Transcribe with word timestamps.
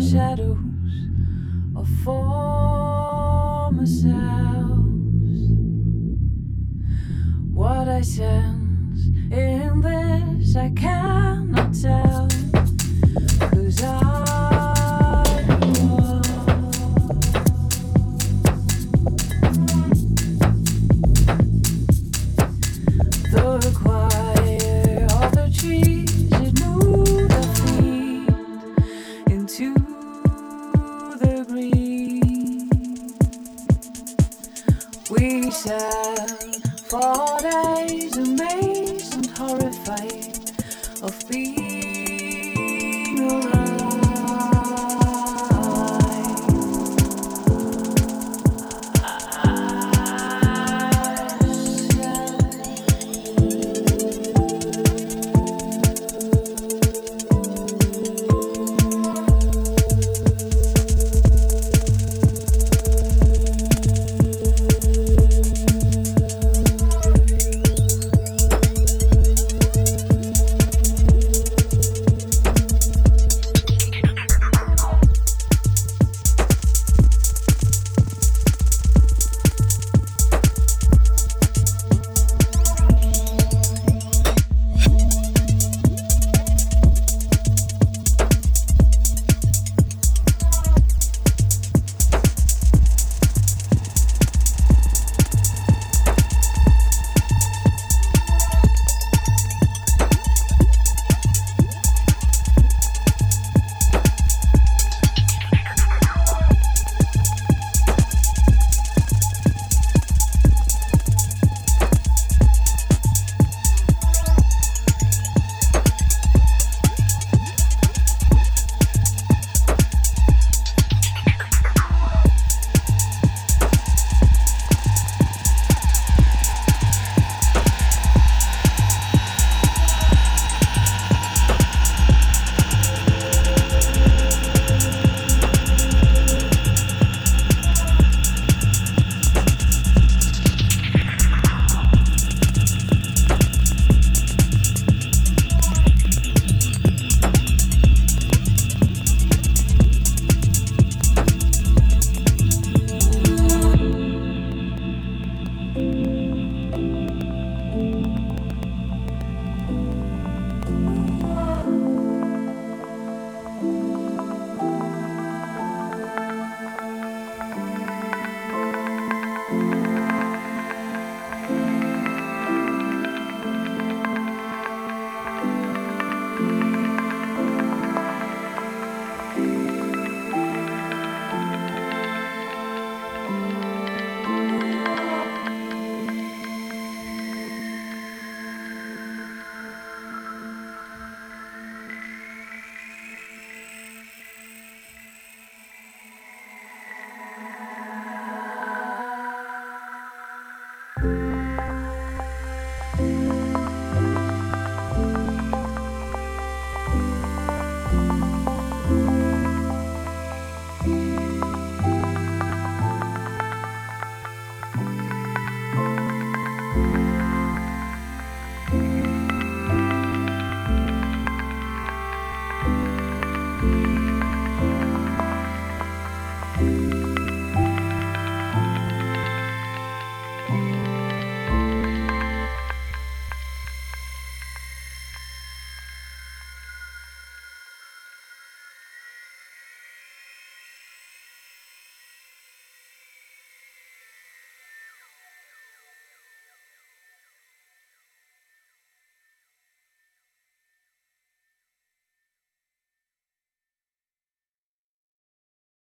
shadow. 0.00 0.75